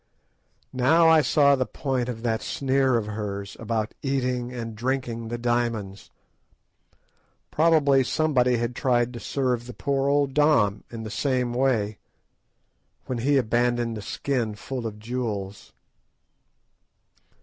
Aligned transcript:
Now 0.73 1.09
I 1.09 1.21
saw 1.21 1.55
the 1.55 1.67
point 1.67 2.09
of 2.09 2.23
that 2.23 2.41
sneer 2.41 2.97
of 2.97 3.05
hers 3.05 3.55
about 3.59 3.93
eating 4.01 4.51
and 4.51 4.75
drinking 4.75 5.27
the 5.27 5.37
diamonds. 5.37 6.09
Probably 7.51 8.03
somebody 8.03 8.57
had 8.57 8.75
tried 8.75 9.13
to 9.13 9.19
serve 9.19 9.67
the 9.67 9.75
poor 9.75 10.07
old 10.09 10.33
Dom 10.33 10.83
in 10.89 11.03
the 11.03 11.11
same 11.11 11.53
way, 11.53 11.99
when 13.05 13.19
he 13.19 13.37
abandoned 13.37 13.95
the 13.95 14.01
skin 14.01 14.55
full 14.55 14.87
of 14.87 14.97
jewels. 14.97 15.71